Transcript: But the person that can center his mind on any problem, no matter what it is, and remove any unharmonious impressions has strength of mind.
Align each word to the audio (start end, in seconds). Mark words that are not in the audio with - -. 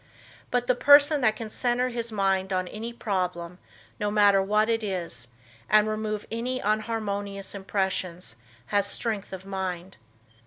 But 0.49 0.65
the 0.65 0.73
person 0.73 1.21
that 1.21 1.35
can 1.35 1.51
center 1.51 1.89
his 1.89 2.11
mind 2.11 2.51
on 2.51 2.67
any 2.67 2.91
problem, 2.91 3.59
no 3.99 4.09
matter 4.09 4.41
what 4.41 4.67
it 4.67 4.83
is, 4.83 5.27
and 5.69 5.87
remove 5.87 6.25
any 6.31 6.59
unharmonious 6.59 7.53
impressions 7.53 8.35
has 8.65 8.87
strength 8.87 9.31
of 9.31 9.45
mind. 9.45 9.97